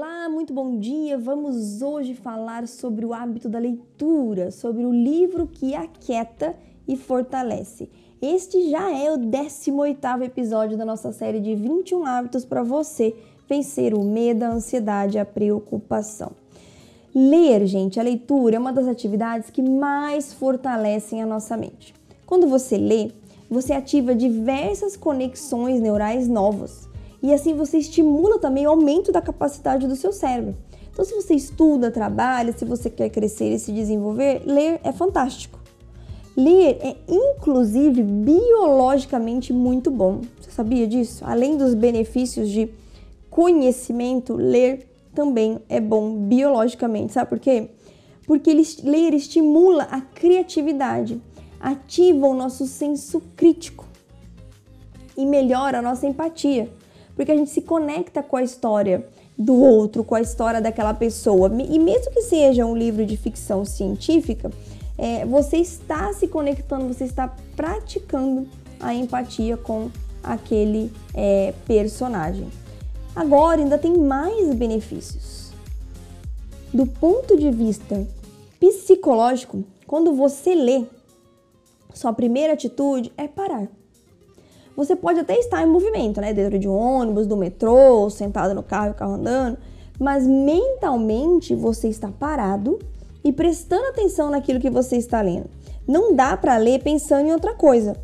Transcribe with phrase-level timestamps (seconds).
[0.00, 1.18] Olá, muito bom dia!
[1.18, 6.54] Vamos hoje falar sobre o hábito da leitura, sobre o livro que aquieta
[6.86, 7.90] e fortalece.
[8.22, 13.12] Este já é o 18º episódio da nossa série de 21 hábitos para você
[13.48, 16.30] vencer o medo, a ansiedade e a preocupação.
[17.12, 21.92] Ler, gente, a leitura é uma das atividades que mais fortalecem a nossa mente.
[22.24, 23.10] Quando você lê,
[23.50, 26.88] você ativa diversas conexões neurais novas
[27.22, 30.56] e assim você estimula também o aumento da capacidade do seu cérebro.
[30.90, 35.58] Então, se você estuda, trabalha, se você quer crescer e se desenvolver, ler é fantástico.
[36.36, 40.20] Ler é inclusive biologicamente muito bom.
[40.40, 41.24] Você sabia disso?
[41.24, 42.70] Além dos benefícios de
[43.30, 47.12] conhecimento, ler também é bom biologicamente.
[47.12, 47.70] Sabe por quê?
[48.26, 48.52] Porque
[48.84, 51.20] ler estimula a criatividade,
[51.60, 53.86] ativa o nosso senso crítico
[55.16, 56.68] e melhora a nossa empatia
[57.18, 59.04] porque a gente se conecta com a história
[59.36, 61.50] do outro, com a história daquela pessoa.
[61.68, 64.52] E mesmo que seja um livro de ficção científica,
[64.96, 68.46] é, você está se conectando, você está praticando
[68.78, 69.90] a empatia com
[70.22, 72.46] aquele é, personagem.
[73.16, 75.50] Agora, ainda tem mais benefícios.
[76.72, 78.06] Do ponto de vista
[78.60, 80.84] psicológico, quando você lê,
[81.92, 83.66] sua primeira atitude é parar.
[84.78, 86.32] Você pode até estar em movimento, né?
[86.32, 89.58] Dentro de um ônibus, do metrô, sentado no carro, o carro andando,
[89.98, 92.78] mas mentalmente você está parado
[93.24, 95.46] e prestando atenção naquilo que você está lendo.
[95.84, 97.96] Não dá para ler pensando em outra coisa.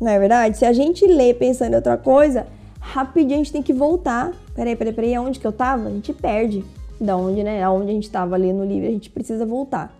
[0.00, 0.56] Não é verdade?
[0.56, 2.46] Se a gente lê pensando em outra coisa,
[2.80, 4.32] rapidinho a gente tem que voltar.
[4.54, 5.88] Peraí, peraí, peraí, aonde que eu tava?
[5.88, 6.64] A gente perde.
[6.98, 7.62] Da onde, né?
[7.62, 9.94] Aonde a gente estava ali no livro, a gente precisa voltar.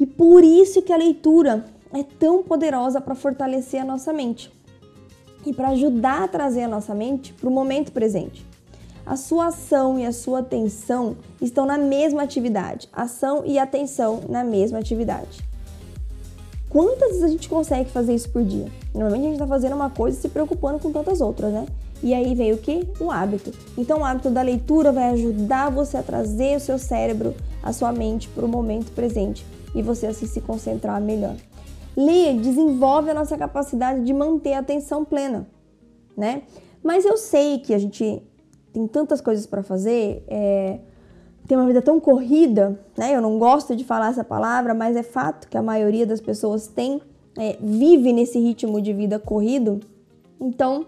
[0.00, 4.56] E por isso que a leitura é tão poderosa para fortalecer a nossa mente
[5.46, 8.44] e para ajudar a trazer a nossa mente para o momento presente.
[9.06, 12.88] A sua ação e a sua atenção estão na mesma atividade.
[12.92, 15.46] Ação e atenção na mesma atividade.
[16.68, 18.66] Quantas vezes a gente consegue fazer isso por dia?
[18.92, 21.66] Normalmente a gente está fazendo uma coisa e se preocupando com tantas outras, né?
[22.02, 22.86] E aí vem o que?
[23.00, 23.52] O hábito.
[23.78, 27.92] Então, o hábito da leitura vai ajudar você a trazer o seu cérebro, a sua
[27.92, 31.36] mente para o momento presente e você assim se concentrar melhor.
[31.96, 35.48] Ler desenvolve a nossa capacidade de manter a atenção plena,
[36.16, 36.42] né?
[36.82, 38.22] Mas eu sei que a gente
[38.72, 40.78] tem tantas coisas para fazer, é,
[41.48, 43.16] tem uma vida tão corrida, né?
[43.16, 46.66] Eu não gosto de falar essa palavra, mas é fato que a maioria das pessoas
[46.66, 47.00] tem,
[47.38, 49.80] é, vive nesse ritmo de vida corrido.
[50.38, 50.86] Então,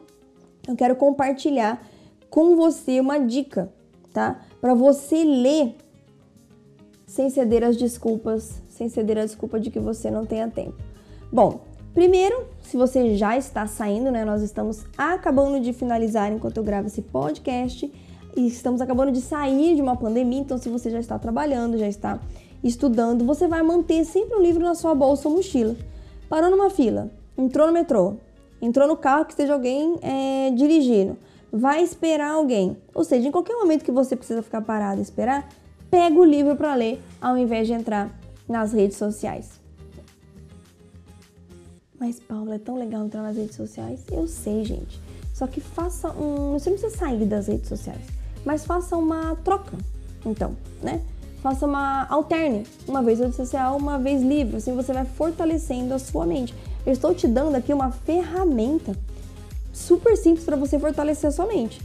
[0.69, 1.83] eu quero compartilhar
[2.29, 3.73] com você uma dica,
[4.13, 4.41] tá?
[4.61, 5.75] Para você ler
[7.07, 10.88] sem ceder às desculpas, sem ceder à desculpa de que você não tenha tempo.
[11.31, 11.61] Bom,
[11.93, 14.25] primeiro, se você já está saindo, né?
[14.25, 17.93] Nós estamos acabando de finalizar enquanto eu gravo esse podcast
[18.35, 21.87] e estamos acabando de sair de uma pandemia, então se você já está trabalhando, já
[21.87, 22.19] está
[22.65, 25.77] estudando, você vai manter sempre um livro na sua bolsa ou mochila.
[26.31, 28.15] Parou numa fila, entrou no metrô,
[28.63, 31.15] entrou no carro que esteja alguém é, dirigindo,
[31.53, 32.75] vai esperar alguém.
[32.95, 35.47] Ou seja, em qualquer momento que você precisa ficar parado e esperar,
[35.91, 38.11] pega o livro para ler ao invés de entrar
[38.49, 39.68] nas redes sociais.
[42.01, 44.01] Mas, Paula, é tão legal entrar nas redes sociais?
[44.11, 45.01] Eu sei, gente.
[45.35, 46.53] Só que faça um.
[46.53, 48.05] Você não precisa sair das redes sociais,
[48.45, 49.77] mas faça uma troca.
[50.25, 51.01] Então, né?
[51.43, 52.07] Faça uma.
[52.09, 52.67] Alterne.
[52.87, 54.57] Uma vez rede social, uma vez livre.
[54.57, 56.55] Assim você vai fortalecendo a sua mente.
[56.87, 58.97] Eu estou te dando aqui uma ferramenta
[59.73, 61.81] super simples para você fortalecer a sua mente.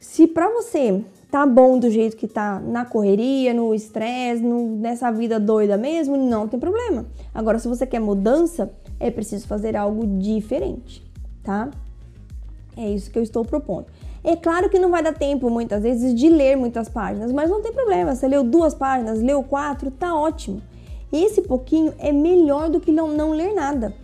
[0.00, 5.40] Se para você tá bom do jeito que tá na correria, no estresse, nessa vida
[5.40, 7.06] doida mesmo, não tem problema.
[7.34, 8.70] Agora, se você quer mudança,
[9.06, 11.04] é preciso fazer algo diferente,
[11.42, 11.70] tá?
[12.74, 13.86] É isso que eu estou propondo.
[14.24, 17.60] É claro que não vai dar tempo, muitas vezes, de ler muitas páginas, mas não
[17.60, 18.14] tem problema.
[18.14, 20.62] Você leu duas páginas, leu quatro, tá ótimo.
[21.12, 23.94] Esse pouquinho é melhor do que não, não ler nada,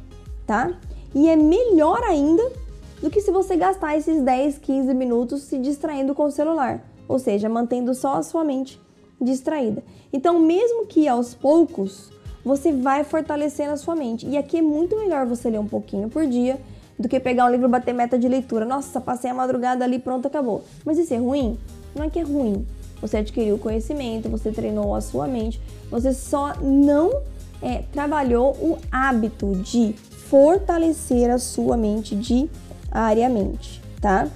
[0.47, 0.79] tá?
[1.15, 2.53] E é melhor ainda
[3.01, 7.19] do que se você gastar esses 10, 15 minutos se distraindo com o celular, ou
[7.19, 8.79] seja, mantendo só a sua mente
[9.19, 9.83] distraída.
[10.13, 12.11] Então, mesmo que aos poucos
[12.45, 14.27] você vai fortalecendo a sua mente.
[14.27, 16.59] E aqui é muito melhor você ler um pouquinho por dia
[16.99, 18.65] do que pegar um livro e bater meta de leitura.
[18.65, 20.65] Nossa, passei a madrugada ali, pronto, acabou.
[20.85, 21.59] Mas isso é ruim?
[21.95, 22.67] Não é que é ruim.
[23.01, 25.61] Você adquiriu conhecimento, você treinou a sua mente,
[25.91, 27.23] você só não
[27.63, 29.95] é, trabalhou o hábito de
[30.29, 34.29] fortalecer a sua mente diariamente, tá?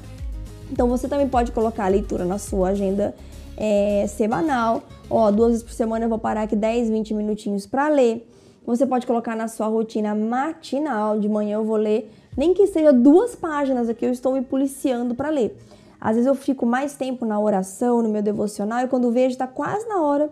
[0.72, 3.14] Então você também pode colocar a leitura na sua agenda
[3.56, 4.82] é, semanal.
[5.08, 8.28] Ó, duas vezes por semana eu vou parar aqui 10, 20 minutinhos para ler.
[8.66, 11.20] Você pode colocar na sua rotina matinal.
[11.20, 15.14] De manhã eu vou ler, nem que seja duas páginas aqui, eu estou me policiando
[15.14, 15.56] para ler.
[16.00, 19.46] Às vezes eu fico mais tempo na oração, no meu devocional, e quando vejo, está
[19.46, 20.30] quase na hora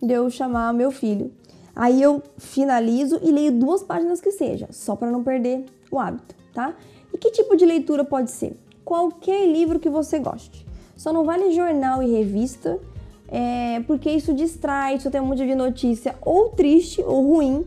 [0.00, 1.32] de eu chamar meu filho.
[1.74, 6.34] Aí eu finalizo e leio duas páginas que seja, só para não perder o hábito,
[6.52, 6.74] tá?
[7.12, 8.56] E que tipo de leitura pode ser?
[8.84, 10.66] Qualquer livro que você goste.
[10.96, 12.78] Só não vale jornal e revista,
[13.30, 17.64] é, porque isso distrai, isso tem um monte de notícia ou triste ou ruim,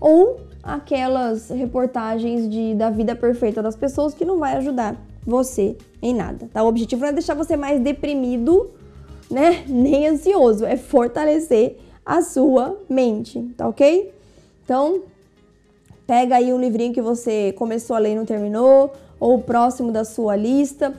[0.00, 6.14] ou aquelas reportagens de, da vida perfeita das pessoas que não vai ajudar você em
[6.14, 6.62] nada, tá?
[6.62, 8.70] O objetivo não é deixar você mais deprimido,
[9.30, 9.64] né?
[9.68, 14.12] Nem ansioso, é fortalecer a sua mente, tá ok?
[14.64, 15.02] Então,
[16.06, 20.04] pega aí um livrinho que você começou a ler e não terminou, ou próximo da
[20.04, 20.92] sua lista.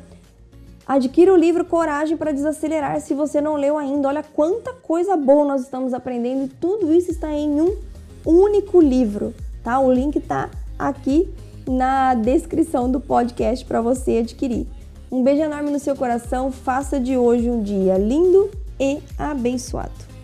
[0.88, 4.08] Adquira o livro Coragem para Desacelerar se você não leu ainda.
[4.08, 7.76] Olha quanta coisa boa nós estamos aprendendo e tudo isso está em um
[8.24, 9.34] único livro,
[9.64, 9.80] tá?
[9.80, 11.28] O link está aqui
[11.68, 14.68] na descrição do podcast para você adquirir.
[15.12, 16.52] Um beijo enorme no seu coração.
[16.52, 20.15] Faça de hoje um dia lindo e abençoado.